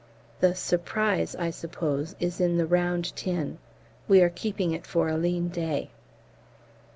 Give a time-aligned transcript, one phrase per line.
[0.39, 3.59] The "Surprise," I suppose, is in the round tin.
[4.07, 5.91] We are keeping it for a lean day.